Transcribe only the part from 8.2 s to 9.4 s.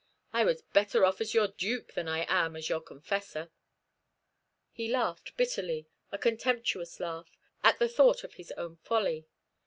of his own folly.